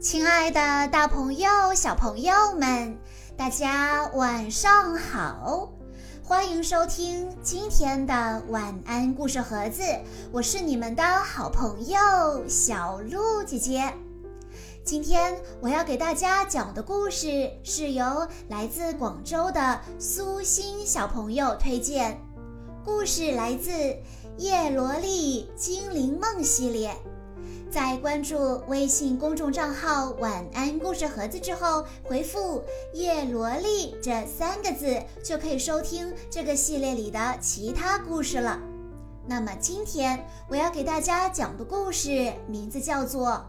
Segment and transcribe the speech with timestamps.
[0.00, 2.96] 亲爱的，大朋友、小朋友们，
[3.36, 5.72] 大家晚上好！
[6.22, 9.82] 欢迎收听今天的晚安故事盒子，
[10.30, 11.98] 我是你们的好朋友
[12.46, 13.92] 小鹿姐姐。
[14.84, 22.20] 今天我要给大家讲的故事是由来自广州的苏欣小朋友推荐，
[22.84, 23.72] 故事来自
[24.36, 26.96] 《叶罗丽精灵梦》系列。
[27.78, 32.60] 在关注微信公众账号“晚安故事盒子”之后，回复
[32.92, 38.60] “叶罗丽”这三个字，就可以收听这个系列里的其他故事了。
[39.28, 43.46] 那么今天我要给大家讲的故事名字叫做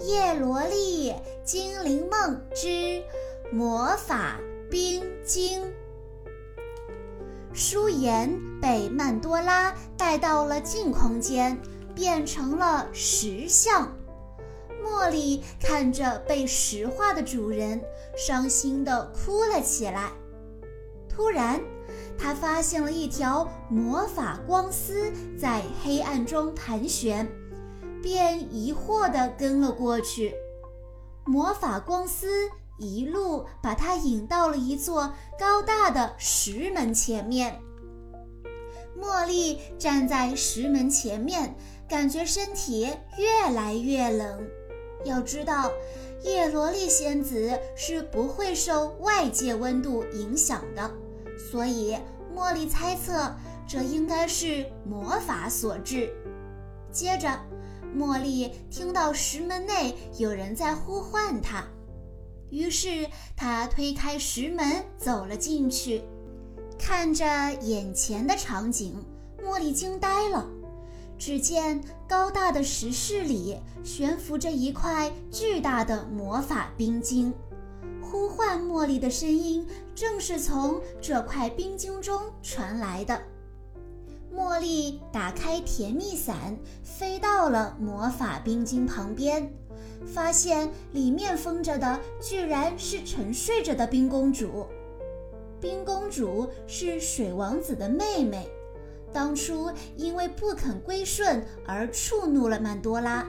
[0.04, 1.14] 《叶罗丽
[1.46, 3.02] 精灵梦之
[3.50, 4.38] 魔法
[4.70, 5.62] 冰晶》。
[7.54, 11.58] 舒颜被曼多拉带到了镜空间。
[11.94, 13.96] 变成了石像，
[14.84, 17.80] 茉莉看着被石化的主人，
[18.16, 20.10] 伤心地哭了起来。
[21.08, 21.60] 突然，
[22.18, 27.28] 她发现了一条魔法光丝在黑暗中盘旋，
[28.02, 30.34] 便疑惑地跟了过去。
[31.24, 32.26] 魔法光丝
[32.78, 37.60] 一路把她引到了一座高大的石门前面。
[39.00, 41.54] 茉莉站在石门前面。
[41.88, 44.48] 感觉身体越来越冷。
[45.04, 45.70] 要知道，
[46.22, 50.90] 叶罗丽仙子是不会受外界温度影响的，
[51.50, 51.96] 所以
[52.34, 53.34] 茉莉猜测
[53.68, 56.10] 这应该是魔法所致。
[56.90, 57.28] 接着，
[57.94, 61.64] 茉莉听到石门内有人在呼唤她，
[62.50, 66.02] 于是她推开石门走了进去。
[66.78, 67.24] 看着
[67.60, 69.04] 眼前的场景，
[69.42, 70.48] 茉莉惊呆了。
[71.26, 77.32] 只见高大的石室里悬浮着一块巨大的魔法冰晶，
[78.02, 83.18] 呼唤茉莉的声音正是从这块冰晶中传来的。
[84.36, 89.50] 茉莉打开甜蜜伞，飞到了魔法冰晶旁边，
[90.04, 94.66] 发现里面封着的居然是沉睡着的冰公主。
[95.58, 98.46] 冰公主是水王子的妹妹。
[99.14, 103.24] 当初因为不肯归顺而触怒了曼多拉，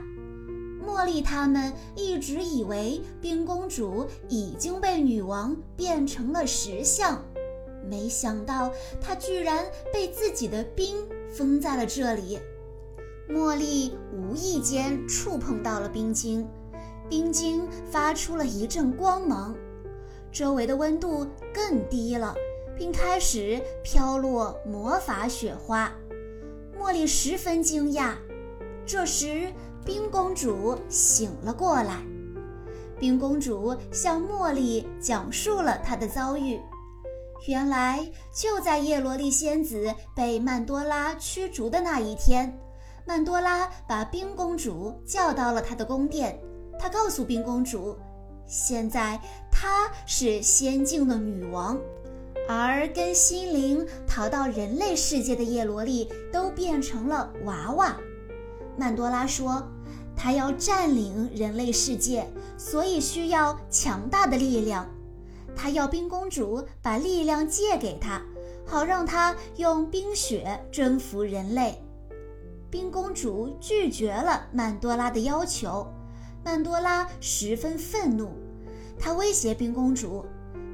[0.84, 7.22] 茉莉他们一直以为冰公主已经被女王变成了石像，
[7.88, 10.96] 没想到她居然被自己的冰
[11.30, 12.40] 封在了这里。
[13.30, 16.48] 茉莉无意间触碰到了冰晶，
[17.08, 19.54] 冰晶发出了一阵光芒，
[20.32, 22.34] 周围的温度更低了。
[22.76, 25.92] 并开始飘落魔法雪花，
[26.78, 28.14] 茉莉十分惊讶。
[28.84, 29.52] 这时，
[29.84, 32.02] 冰公主醒了过来。
[32.98, 36.60] 冰公主向茉莉讲述了她的遭遇。
[37.46, 42.58] 原来，就在叶罗丽仙子被曼多拉驱逐的那一天，
[43.04, 46.38] 曼多拉把冰公主叫到了她的宫殿。
[46.78, 47.96] 她告诉冰公主，
[48.46, 49.20] 现在
[49.50, 51.78] 她是仙境的女王。
[52.48, 57.96] 而跟心灵逃到人类世界的叶罗丽都变成了娃娃。
[58.76, 59.66] 曼多拉说
[60.14, 62.26] ：“她要占领人类世界，
[62.56, 64.88] 所以需要强大的力量。
[65.56, 68.22] 她要冰公主把力量借给她，
[68.64, 71.82] 好让她用冰雪征服人类。”
[72.70, 75.86] 冰公主拒绝了曼多拉的要求，
[76.44, 78.30] 曼多拉十分愤怒，
[78.98, 80.24] 她威胁冰公主。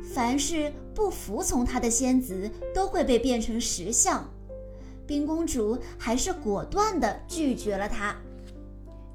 [0.03, 4.29] 凡是不服从他的仙子都会被变成石像，
[5.07, 8.17] 冰公主还是果断地拒绝了他。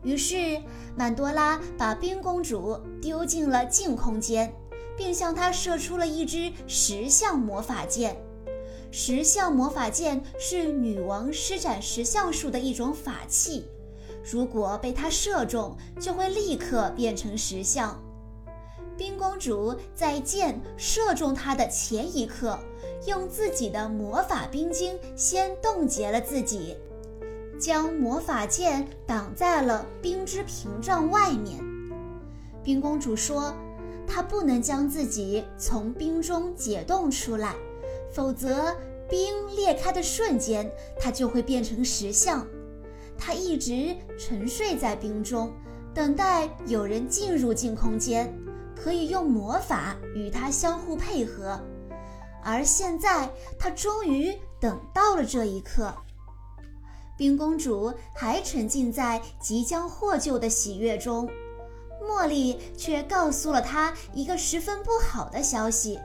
[0.03, 0.62] 于是
[0.96, 4.53] 曼多拉把冰公主丢进了净空间，
[4.96, 8.16] 并向她射出了一支石像魔法箭。
[8.90, 13.66] 石像魔法箭是女王施展石像术的一种法器，
[14.24, 18.01] 如果被她射中，就会立刻变成石像。
[18.97, 22.57] 冰公主在箭射中她的前一刻，
[23.05, 26.75] 用自己的魔法冰晶先冻结了自己，
[27.59, 31.59] 将魔法剑挡在了冰之屏障外面。
[32.63, 33.53] 冰公主说
[34.07, 37.55] ：“她不能将自己从冰中解冻出来，
[38.11, 38.75] 否则
[39.07, 42.45] 冰裂开的瞬间，她就会变成石像。
[43.15, 45.53] 她一直沉睡在冰中，
[45.94, 48.33] 等待有人进入镜空间。”
[48.81, 51.59] 可以用魔法与他相互配合，
[52.44, 55.94] 而现在他终于等到了这一刻。
[57.18, 61.27] 冰公主还沉浸在即将获救的喜悦中，
[62.01, 66.00] 茉莉却告诉了他一个十分不好的消息：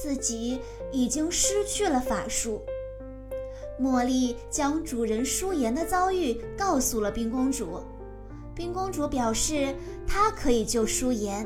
[0.00, 0.60] 自己
[0.92, 2.62] 已经失去了法术。
[3.80, 7.80] 茉莉将主人舒颜的遭遇告诉了冰公主，
[8.54, 9.74] 冰公主表示
[10.06, 11.44] 她可以救舒颜。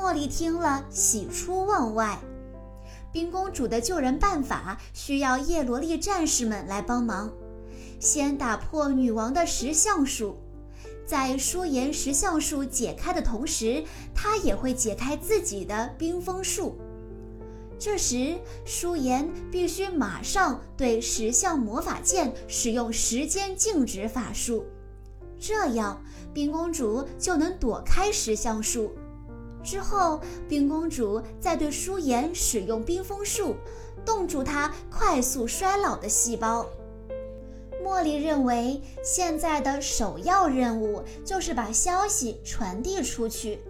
[0.00, 2.18] 茉莉听了，喜出望外。
[3.12, 7.30] 冰公主的救人办法需要叶罗丽战士们来帮忙，
[7.98, 10.38] 先打破女王的石像术，
[11.04, 16.78] 在舒颜石像术解开的同时，她也会解开自己的冰封术。
[17.78, 24.64] 这时，舒颜必须马上对石像魔法剑使用时间静止法术，
[25.38, 28.92] 这样冰公主就能躲开石像术。
[29.62, 33.56] 之后，冰公主再对舒颜使用冰封术，
[34.04, 36.66] 冻住她快速衰老的细胞。
[37.82, 43.60] 茉莉认为，现在的首要任务就是把消息传递出去。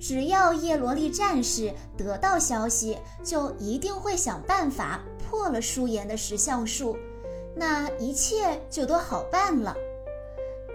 [0.00, 6.96] 只要叶罗丽战士得到消息，就一定会想办法破了舒颜的石像术，
[7.56, 9.76] 那一切就都好办了。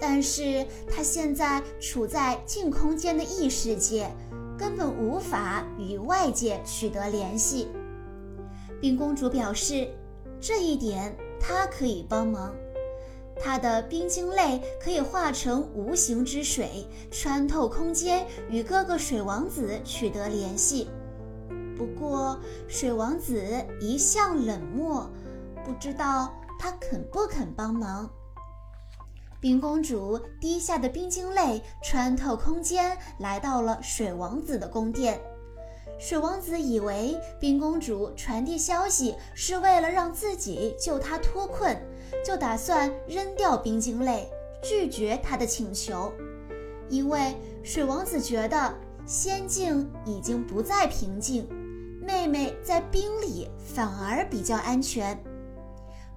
[0.02, 4.12] 但是他现在处在净空间的异世界，
[4.64, 7.68] 根本无法与外界取得联系。
[8.80, 9.90] 冰公主表示，
[10.40, 12.56] 这一点她可以帮忙。
[13.36, 20.88] 她的冰晶泪可以化成无形之水，穿透空间，与哥哥水王子取得联系。
[21.78, 22.40] 不过，
[22.70, 23.44] 水王子
[23.82, 25.12] 一向冷漠，
[25.66, 28.10] 不知道他肯不肯帮忙。
[29.44, 35.20] 冰公主滴下的冰晶泪穿透空间，来到了水王子的宫殿。
[36.00, 41.78] 水王子以为冰公主传递消息是为了让自己救他脱困。
[42.26, 44.32] 就打算扔掉冰晶泪，
[44.64, 46.10] 拒绝他的请求，
[46.88, 48.74] 因为水王子觉得
[49.06, 51.46] 仙境已经不再平静，
[52.02, 55.22] 妹妹在冰里反而比较安全。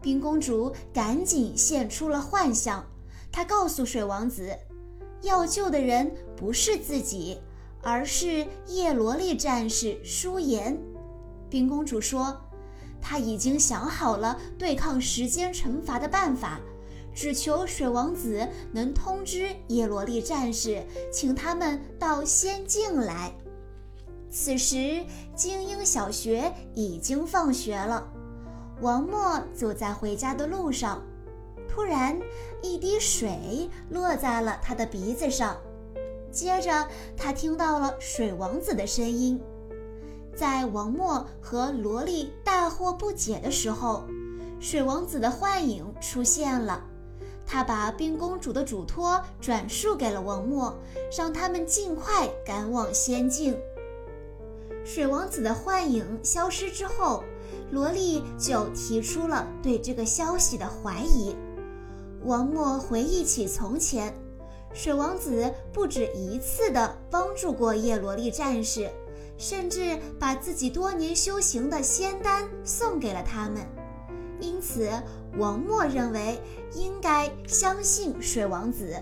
[0.00, 2.86] 冰公主赶紧现出了幻象，
[3.36, 4.56] 他告诉水王子，
[5.20, 7.38] 要救的人不是自己，
[7.82, 10.74] 而是叶罗丽战士舒颜。
[11.50, 12.40] 冰公主说。
[12.98, 16.58] 她已经想好了对抗时间惩罚的办法，
[17.14, 20.82] 只求水王子能通知叶罗丽战士，
[21.12, 23.30] 请他们到仙境来。
[24.30, 25.04] 此时，
[25.34, 28.10] 精英小学已经放学了。
[28.80, 31.02] 王默走在回家的路上，
[31.76, 32.18] 突然
[32.62, 35.58] 一滴水落在了他的鼻子上，
[36.32, 36.88] 接着
[37.18, 39.38] 他听到了水王子的声音。
[40.34, 44.04] 在王默和萝莉大惑不解的时候，
[44.58, 46.82] 水王子的幻影出现了。
[47.44, 50.74] 他把冰公主的嘱托转述给了王默，
[51.14, 53.54] 让他们尽快赶往仙境。
[54.82, 57.22] 水王子的幻影消失之后，
[57.70, 61.36] 萝莉就提出了对这个消息的怀疑。
[62.24, 64.14] 王默回忆起从前，
[64.72, 68.90] 水王子不止一次地帮助过叶罗丽战士。
[69.38, 73.66] 甚至把自己多年修行的仙丹送给了他们，
[74.40, 74.90] 因此
[75.36, 76.40] 王默认为
[76.72, 78.96] 应该相信水王子。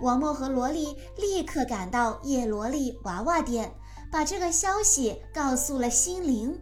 [0.00, 3.74] 王默和萝莉立刻赶到叶罗丽娃娃店，
[4.12, 6.60] 把这个消息告诉了心灵。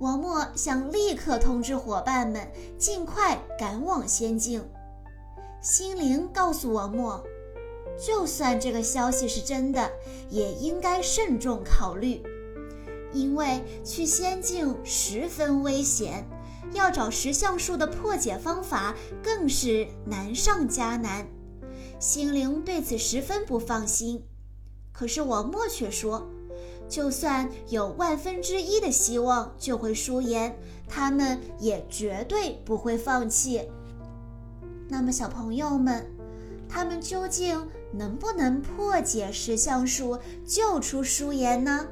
[0.00, 4.66] 王默想立刻通知伙伴们，尽快赶往仙境。
[5.60, 7.22] 心灵告诉王默。
[7.98, 9.90] 就算这个消息是真的，
[10.30, 12.22] 也应该慎重考虑，
[13.12, 16.26] 因为去仙境十分危险，
[16.72, 21.28] 要找石像术的破解方法更是难上加难。
[21.98, 24.24] 心灵对此十分不放心，
[24.92, 26.26] 可是王默却说，
[26.90, 30.54] 就算有万分之一的希望救回舒颜，
[30.86, 33.62] 他们也绝对不会放弃。
[34.88, 36.04] 那么，小朋友们。
[36.72, 40.16] 他们究竟能不能破解石像术，
[40.46, 41.84] 救出舒言呢？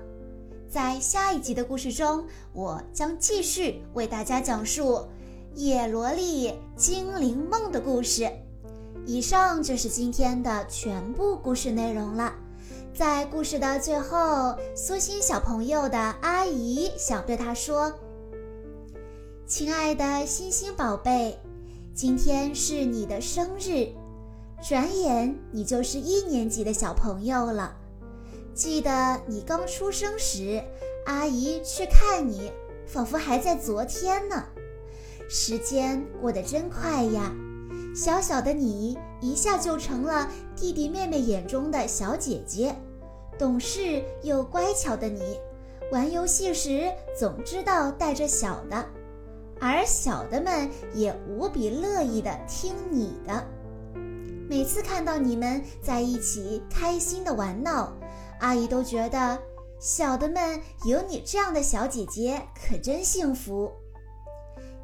[0.71, 4.95] 在下一集的故事中，我将继续为大家讲述
[5.57, 8.31] 《叶罗丽精灵梦》的故事。
[9.05, 12.33] 以上就是今天的全部故事内容了。
[12.99, 17.93] 在故事的最后，苏欣小朋友的阿姨想对他说
[19.47, 21.39] ：“亲爱的星星宝贝，
[21.95, 23.87] 今天是你的生日。”
[24.69, 27.73] 转眼你就是一年级的小朋友了。
[28.53, 30.61] 记得你刚出生时，
[31.07, 32.51] 阿姨去看你，
[32.85, 34.45] 仿佛还在昨天呢。
[35.29, 37.33] 时间过得真快呀！
[37.95, 42.75] 小小的你一下就成了弟弟妹妹眼中的小姐姐，
[43.39, 45.39] 懂事又乖巧的你，
[45.93, 48.85] 玩游戏时总知道带着小的，
[49.61, 53.47] 而小的们也无比乐意的听你的。
[54.49, 57.93] 每次看到你们在一起开心的玩闹，
[58.41, 59.39] 阿姨都觉得
[59.79, 63.71] 小的们有你这样的小姐姐可真幸福。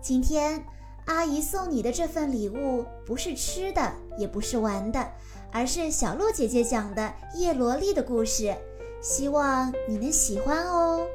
[0.01, 0.65] 今天。
[1.07, 5.07] 阿姨送你的这份礼物不是吃的，也不是玩的，
[5.55, 8.53] 而是小鹿姐姐讲的叶罗丽的故事，
[9.01, 11.07] 希望你能喜欢哦。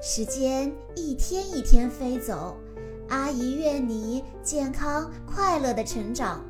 [0.00, 2.56] 时间一天一天飞走，
[3.08, 6.44] 阿姨愿你健康快乐的成长，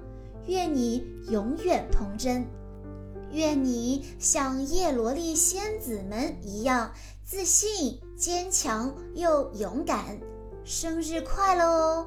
[0.49, 2.47] 愿你永远童真，
[3.33, 6.93] 愿你像叶罗丽仙子们一样
[7.25, 10.21] 自信、坚强又勇敢。
[10.63, 12.07] 生日快乐哦！